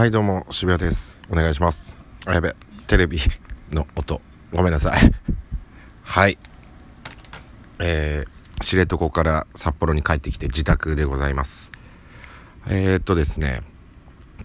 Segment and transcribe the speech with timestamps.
[0.00, 1.20] はいどうも渋谷です。
[1.30, 1.94] お願いします。
[2.24, 2.56] あやべ
[2.86, 3.20] テレビ
[3.70, 4.22] の音。
[4.50, 5.12] ごめんなさい。
[6.02, 6.38] はい。
[7.80, 11.70] えー、知床から札幌に帰ってきて自宅でございます。
[12.66, 13.60] えー、っとですね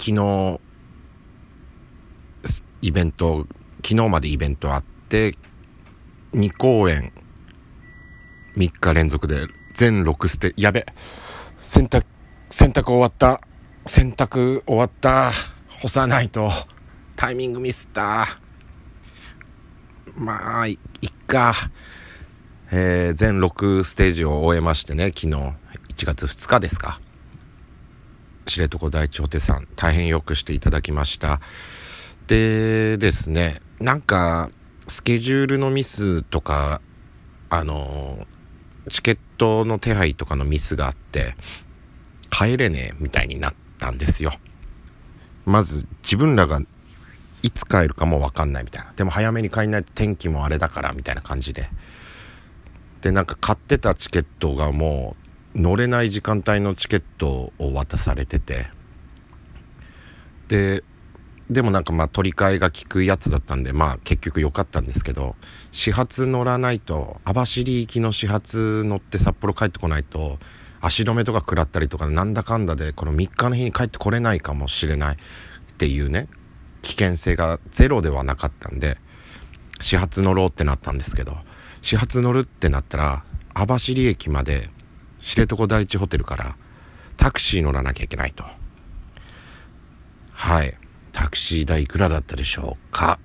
[0.00, 0.60] 昨日
[2.82, 3.46] イベント
[3.84, 5.36] 昨日までイベントあって
[6.32, 7.12] 2公演
[8.56, 10.86] 3日連続で全6ステやべ
[11.60, 12.04] 洗濯
[12.48, 13.40] 洗濯終わった
[13.88, 15.30] 洗濯終わった。
[15.80, 16.50] 干さないと。
[17.14, 18.26] タイミングミスった。
[20.16, 20.78] まあいっ
[21.28, 21.54] か。
[22.72, 25.12] えー、全6ステージを終えましてね。
[25.14, 27.00] 昨日1月2日ですか。
[28.44, 31.40] 知床第一ホテさん大変よくしていただきました。
[32.26, 34.50] でですねなんか
[34.88, 36.80] スケジュールのミスとか
[37.50, 38.26] あの
[38.90, 41.36] チケットの手配とかのミスがあって
[42.30, 43.65] 帰れねえみたいになって。
[43.76, 44.32] たんですよ。
[45.44, 46.60] まず自分らが
[47.42, 48.92] いつ帰るかも分かんないみたいな。
[48.96, 51.68] でも早めに帰んないと天気もあれだからみたいな感じで。
[53.02, 55.16] でなんか買ってたチケットがも
[55.54, 58.66] う乗れない時間帯のチケットを渡されてて。
[60.48, 60.82] で
[61.48, 65.36] でもなんかまあ取り替えが効くやつだったんでまあ結局良かったんですけど
[65.70, 70.40] 始発乗らないと網走行きの始発乗って札幌帰ってこないと
[70.80, 75.18] 足止めとか食らったりとかなんだかんだでこの3日の日に帰ってこれないかもしれないっ
[75.78, 76.28] ていうね
[76.82, 78.98] 危険性がゼロではなかったんで
[79.80, 81.36] 始発乗ろうってなったんですけど
[81.82, 83.24] 始発乗るってなったら
[83.54, 84.70] 網走駅まで
[85.20, 86.56] 知床第一ホテルから
[87.16, 88.44] タクシー乗らなきゃいけないと。
[90.32, 90.76] はい。
[91.12, 93.18] タクシー代いくらだったでしょうか。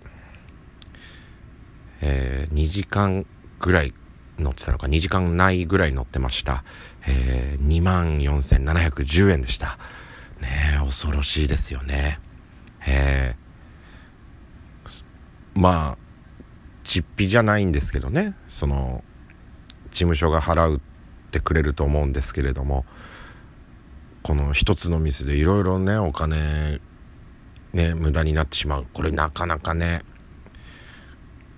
[2.02, 3.26] えー、2時間
[3.60, 3.94] ぐらい
[4.42, 6.64] 乗ってたのか2時間ないぐらい乗ってました、
[7.08, 9.78] えー、24,710円でした。
[10.42, 12.20] ねえ恐ろしいですよね。
[12.86, 15.04] えー、
[15.54, 15.98] まあ
[16.84, 18.36] 実費じゃないんですけどね。
[18.48, 19.04] その
[19.92, 20.80] 事務所が払うっ
[21.32, 22.86] てくれると思うんですけれども
[24.22, 26.82] この一つのミスでいろいろねお金
[27.74, 28.88] ね無駄になってしまう。
[28.94, 30.02] これなかなかね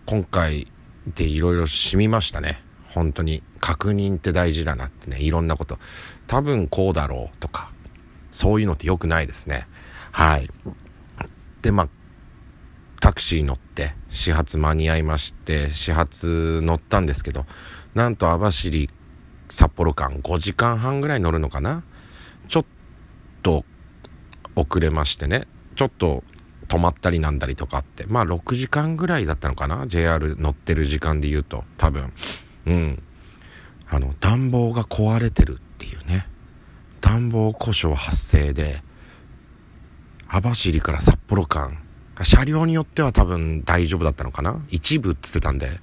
[0.05, 0.71] 今回
[1.15, 2.62] でいろいろ染みましたね。
[2.93, 5.79] 本当に確認って大事だなってねいろんなこと
[6.27, 7.71] 多分こうだろうとか
[8.31, 9.67] そういうのって良くないですね
[10.11, 10.49] はい
[11.61, 11.89] でまあ
[12.99, 17.45] タクシー乗って始発間に合いまして始発乗ったんですけど
[17.93, 18.89] なんと網走
[19.49, 21.83] 札幌間5時間半ぐらい乗るのかな？
[22.47, 22.65] ちょっ
[23.43, 23.65] と
[24.55, 26.23] 遅れましてねちょっと
[26.67, 32.11] 止まったりなんだりとかあって、まあ6時間ぐらいだったのかな ?JR 乗ってる時間で言うと、多分。
[32.65, 33.03] うん。
[33.89, 36.27] あの、暖房が壊れてるっていうね。
[37.01, 38.81] 暖房故障発生で、
[40.27, 41.77] 網走から札幌間、
[42.23, 44.63] 車両によっては多分大丈夫だったのかな？
[44.69, 45.79] 一部っつってたんで、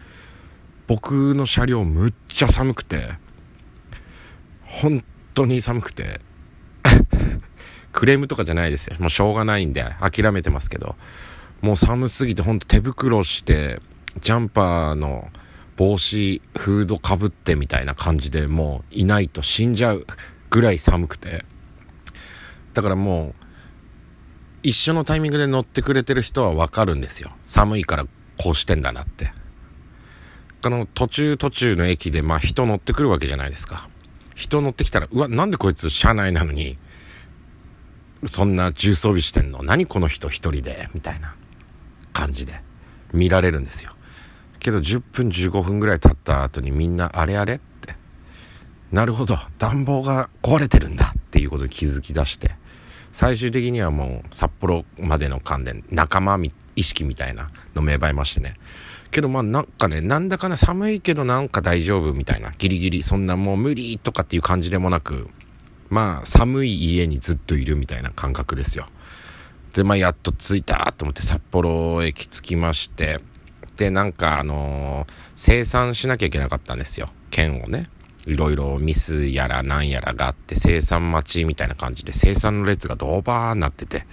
[0.87, 3.11] 僕の車両むっちゃ寒くて、
[4.65, 5.05] 本
[5.35, 6.21] 当に寒くて
[7.93, 8.97] クレームとかじゃないですよ。
[8.99, 10.97] もうしょうがないんで諦めてますけど、
[11.61, 13.81] もう寒すぎてほんと手袋して、
[14.21, 15.31] ジャンパーの
[15.81, 20.07] 帽子、フードかぶってみたいな感じでもういないと死んじゃう
[20.51, 21.47] ぐらい寒くて。
[22.75, 23.35] だからもう、
[24.63, 27.33] 一緒のタイミングで乗ってくれてる人はわかるんですよ。
[27.47, 29.33] 寒いからこうしてんだなって。
[30.63, 33.89] あの、途中途中の駅でまあ人乗ってくるわけじゃないですか。
[34.35, 36.77] 人乗ってきたら、うわ、なんでこいつ車内なのに、
[38.27, 39.63] そんな重装備してんの？
[39.63, 40.91] 何この人一人で？
[40.93, 41.35] みたいな
[42.13, 42.61] 感じで
[43.15, 43.95] 見られるんですよ
[44.61, 47.97] けど10分15分ぐらい経った後にみんなあれあれって。
[48.93, 52.53] なるほど暖房が壊れてるんだっていうことに気づき出して。
[53.13, 56.39] 最終的にはもう札幌までの関連仲間
[56.77, 58.55] 意識みたいなの芽生えましてね。
[59.11, 62.51] けどまあなんかねなんだかな寒いけどなんか大丈夫みたいな。
[62.57, 65.29] ギリギリそんなもう無理とかっていう感じでもなく
[65.89, 68.87] まあ寒い家にずっといるみたいな感覚ですよ。
[69.73, 73.21] でまあやっと着いたと思って札幌駅着きまして
[73.81, 77.09] でなんかあのー、生産しなきゃいけなかったんですよ。
[77.31, 77.89] 券をね。
[78.27, 84.07] いろいろミスやらなんやらがあって生産待ちみたいな感じで生産の列がドーバーになってて。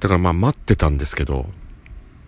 [0.00, 1.46] だからまあ待ってたんですけど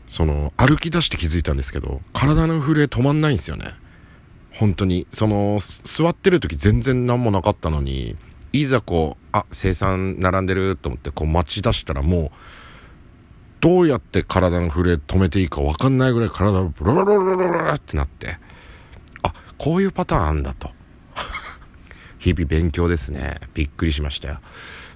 [0.09, 3.75] その歩き出して気づいたんですけど体の震え止まんないんですよね。
[4.53, 5.07] 本当に。
[5.11, 8.15] その座ってる時全然何もなかったのに
[8.53, 12.31] いざこうあ生産並んでると思ってこう待ち出したらもう
[13.61, 18.39] どうやって体の震え止めていいか分かんないぐらい体がブラブラブラブラブラってなって。
[19.23, 20.71] あこういうパターンあんだと。
[22.19, 23.41] 日々勉強ですね。
[23.55, 24.41] びっくりしましたよ。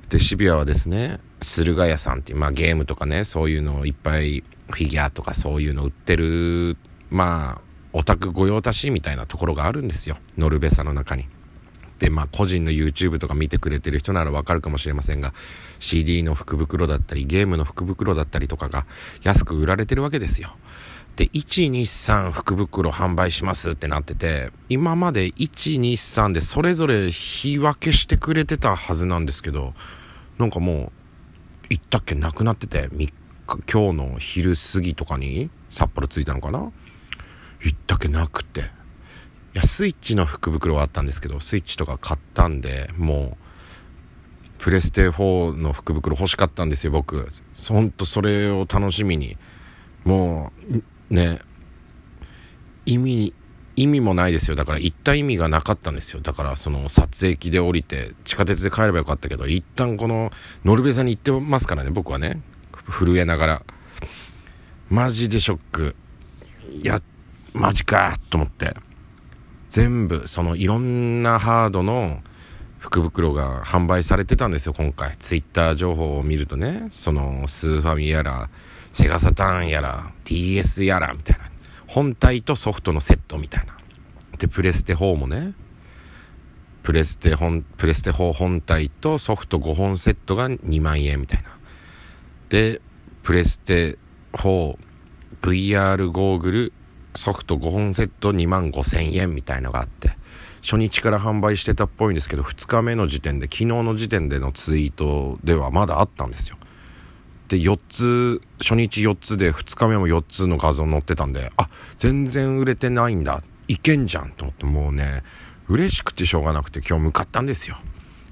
[0.09, 6.77] で渋谷はですね駿河屋さんっていう、まあ、ゲームとかねそういうのをいっぱいフィギュアとかそういうの売ってる
[7.11, 10.17] まあオタク御用達みたいなところがあるんですよ。
[10.37, 11.27] ノルベサの中に。
[12.01, 15.33] でまあ個人の YouTube とか見てくれてる人ならわかるかもしれませんが
[15.79, 18.87] CD の福袋だったりゲームの福袋だったりとかが
[19.23, 20.57] 安く売られてるわけですよ。
[21.17, 29.75] で123福袋販売しますってなってて今まで123でそれぞれ日分けしてくれてたはずなんですけど
[30.39, 30.93] なんかもう
[31.69, 33.13] 行ったっけなくなってて3日
[33.71, 36.73] 今日の昼過ぎとかに札幌着いたのかな？
[37.63, 38.60] 行ったっけなくて
[39.71, 43.39] スイッチの福袋はあったんですけどスイッチとか買ったんでも
[44.59, 47.29] うプレステ4の福袋欲しかったんですよ僕。
[47.69, 49.39] ほんとそれを楽しみに。
[50.05, 50.53] も
[51.11, 51.39] うね
[52.85, 53.33] 意味
[53.77, 54.57] 意味もないですよ。
[54.57, 56.21] だから行った意味がなかったんですよ。
[56.21, 60.31] だからその撮影機で降りて地下鉄で帰ればよかったけど一旦この
[60.65, 62.43] ノルベザに行ってますからね僕はね。
[62.91, 63.63] 震えながら。
[64.91, 65.97] マジでショック。
[66.71, 67.01] いや
[67.55, 68.75] マジかと思って。
[69.71, 72.21] 全部そのいろんなハードの
[72.81, 75.17] 福袋が販売されてたんですよ今回。
[75.19, 76.89] ツイッター情報を見るとね。
[76.91, 78.51] そのスーファミやら
[78.93, 81.45] セガサターンやら DS やらみたいな。
[81.87, 83.77] 本体とソフトのセットみたいな。
[84.39, 85.55] でプレステ4もね。
[86.83, 91.51] プレステ本プレステ4本体とソフト5本セットが2万円みたいな。
[92.49, 92.81] で
[93.23, 93.99] プレステ
[94.33, 96.73] 4VR ゴーグル
[97.15, 100.11] ソフト5本セット2万5千円みたいのがあって
[100.63, 106.57] 初日から販売してたっぽいんですけど2日目の時点で昨日の時点でのツイートではまだあったんですよ。
[107.49, 111.69] で4つ初日4つで2日目も4つの画像載ってたんであ
[111.99, 113.43] 全然売れてないんだ。
[113.67, 115.23] いけんじゃんと思ってもうね
[115.69, 117.77] 嬉しくてしょうがなくて今日向かったんですよ。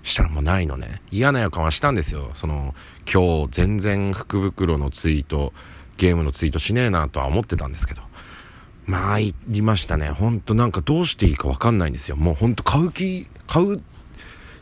[0.03, 1.03] したらもうないのね。
[1.11, 2.31] 嫌な予感はしたんですよ。
[2.35, 2.75] その
[3.13, 5.53] 今日全然福袋のツイート
[5.97, 8.08] ゲームのツイートしねえなとは思ってたんですけど。
[8.89, 10.09] 参りましたね。
[10.09, 12.17] ほんとなんかどうしていいか分かんないんですよ。
[12.17, 13.83] もうほんと買う気買う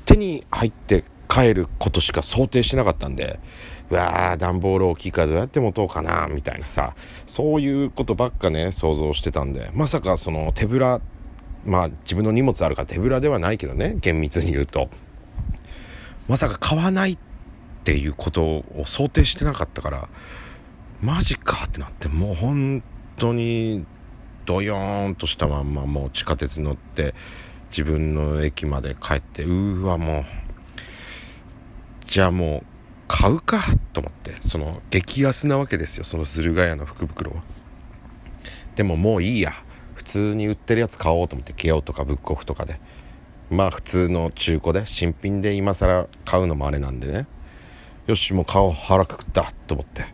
[0.05, 3.39] 手に入って帰ることしか想定してなかったんで
[3.89, 6.97] うわー段ボール大きいからどうやって持とうかなみたいなさ。
[7.29, 9.71] そういうことばっかね想像してたんで。
[9.75, 11.01] まさかその手ぶら
[11.65, 14.91] まあ自分の荷物あるから手ぶらではないけどね厳密に言うと。
[16.29, 17.19] まさか買わないっ
[17.85, 20.09] ていうことを想定してなかったから
[21.01, 22.83] マジかってなってもう本
[23.17, 23.87] 当に
[24.47, 27.15] ドヨーンとしたまんまもう地下鉄乗って
[27.71, 30.25] 自分の駅まで帰ってうーわもう
[32.07, 32.67] じゃあもう
[33.09, 33.63] 買うか
[33.93, 37.43] と思ってその激安なわけですよその駿河屋の福袋は。
[38.77, 39.53] でももういいや
[39.95, 42.81] 普通に売ってるやつ買おうと思ってケオとかブックオフとかで。
[43.49, 47.27] まあ普通の中古で新品で今更買うのもあれなんでね。
[48.07, 50.05] よしもう顔腹くくったと思って。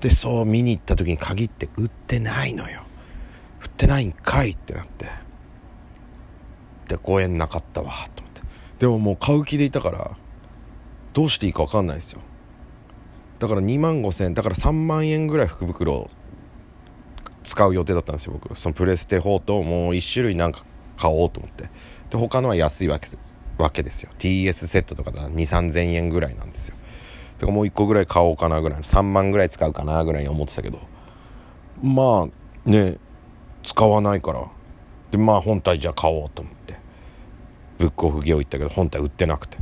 [0.00, 2.82] でそう見に行った時に限って売ってないのよ。
[3.76, 5.06] ってないんかいってなって。
[6.88, 8.42] で5円なかったわと思って。
[8.78, 10.16] でももう買う気でいたから
[11.12, 12.20] どうしていいか分かんないですよ。
[13.38, 16.08] だから2万5000円だから3万円ぐらい福袋
[17.44, 18.58] 使う予定だったんですよ僕。
[18.58, 20.64] そのプレステ4ともう1種類なんか
[20.96, 21.64] 買おうと思って。
[22.08, 23.08] で他のは安いわけ
[23.58, 24.10] わけですよ。
[24.18, 26.76] TS セットとかだ2 3 0 0 0円ぐらいなんですよ。
[27.38, 30.80] だからもう1個ぐらい買おうかなぐらい3万ぐらい使うかなぐらいに思ってたけど。
[31.82, 32.28] ま
[32.66, 32.96] あね
[33.66, 34.48] 使わないから。
[35.10, 36.78] でまあ本体じゃあ買おうと思って。
[37.78, 39.58] ブックオフゲオ行ったけど本体売ってなくて。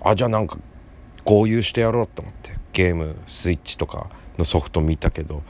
[0.00, 0.56] あじゃあなんか
[1.24, 2.56] 合流してやろうと思って。
[2.72, 4.08] ゲームスイッチとか
[4.38, 5.42] のソフト見たけど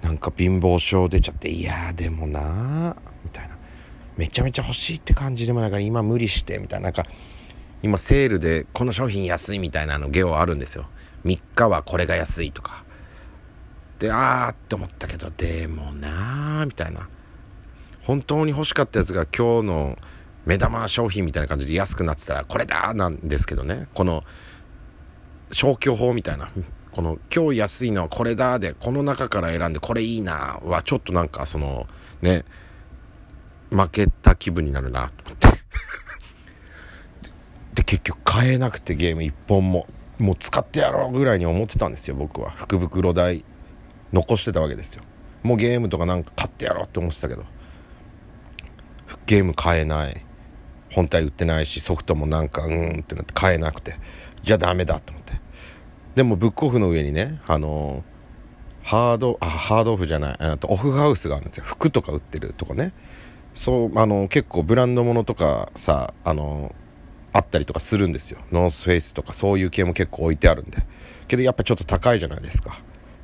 [0.00, 3.56] なんか貧乏症出ちゃっていやでもなみたいな。
[4.18, 6.84] めちゃめちゃ欲しいって感じでもないから今無理してみたいな。
[6.84, 7.06] なんか
[7.82, 10.86] 今セールでこの商品安いみたいなのゲオあるんですよ。
[11.24, 12.84] 3日はこれが安いとか。
[13.98, 17.08] であーって思ったけどでもなーみたいな。
[18.04, 19.98] 本当に欲しかったやつが今日の
[20.44, 23.86] 目玉商品みたいな感じで安くなってたらこれだなんですけどね。
[23.94, 24.24] この
[25.52, 26.50] 消去法みたいな。
[26.90, 31.86] この今日安いのはこれだでこの中から選んでこれいいなはちょっとなんかその
[32.20, 32.44] ね
[33.70, 35.48] 負けた気分になるなと思って。
[37.74, 39.86] で結局買えなくてゲーム1本も
[40.18, 42.50] もう使ってやろうぐらいに思ってたんですよ僕は。
[42.50, 43.44] 福袋代
[44.12, 45.04] 残してたわけですよ。
[45.42, 47.44] もうゲームとかなんか買ってやろうって思ってたけど。
[49.26, 50.24] ゲーム買えない。
[50.92, 53.96] 本体売ってないしソフトもなんかうんってなって買えなくて。
[54.42, 55.40] じゃあダメだと思って。
[56.14, 58.04] でもブックオフの上にねあの
[58.82, 60.36] ハードあハードオフじゃない。
[60.38, 61.64] あとオフハウスがあるんですよ。
[61.64, 62.92] 服とか売ってるとこね。
[63.54, 66.74] そうあの結構ブランド物とかさあの
[67.32, 68.40] あったりとかするんですよ。
[68.50, 70.84] ノースフェイスとかそういう系も結構置いてあるんで。
[71.28, 72.78] けどやっぱちょっと高いじゃないですか。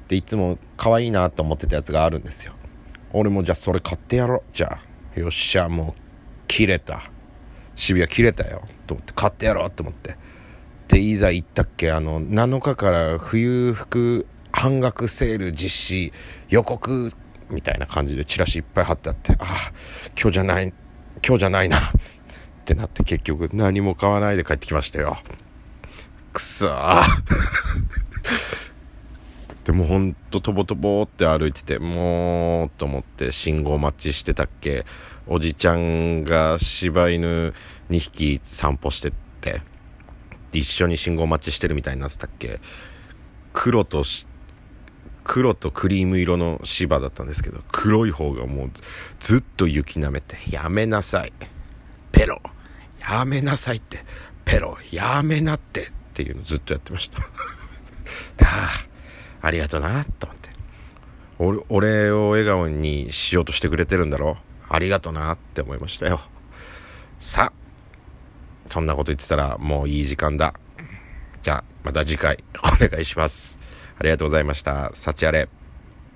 [0.07, 2.55] でいつも可愛いなと思ってたやつがあるんですよ。
[3.13, 4.43] 俺もじゃあそれ買ってやろう。
[4.53, 4.88] じゃあ
[5.19, 6.01] よっしゃもう
[6.47, 7.11] 切れた。
[7.77, 8.63] 渋谷切れたよ。
[8.87, 10.17] と思って買ってやろうと思って。
[10.89, 16.13] でいざ行ったっけあの7日から冬服半額セール実施
[16.49, 17.13] 予告
[17.51, 19.73] みたいな感じでチラシいっぱい貼ってあってああ
[20.19, 20.73] 今日じゃない
[21.27, 21.79] 今日じゃないな。
[21.79, 21.81] っ
[22.65, 25.19] てなって結局何も買わないで帰ってきましたよ。
[26.33, 27.03] くそー。
[29.69, 34.87] でもほんととぼとぼって歩いててもうと思って信号待ちしてたっけ
[35.27, 37.53] おじちゃんが柴犬
[37.91, 39.61] 2匹散歩してって
[40.55, 42.61] 一緒に信号待ちしてるみたいになってたっけ
[43.53, 44.05] 黒と
[45.23, 48.71] 黒とクリーム色の芝だったんですけど黒い方がもう
[49.21, 51.33] ずっと雪なめて「やめなさい
[52.11, 52.41] ペロ
[53.07, 54.03] やめなさいって
[54.47, 57.19] ペロやめなって」っていうのずっとやってました。
[59.41, 60.49] ありがとなと思って。
[61.69, 66.21] 俺を笑顔にしようとしてくれてるんだろありがとなって思いましたよ。
[67.21, 70.55] さあそんなこと言ってたらもういい時間だ。
[71.43, 73.59] じゃあまた次回お願いします。
[73.99, 74.91] ありがとうございました。
[74.95, 75.49] 幸あれ。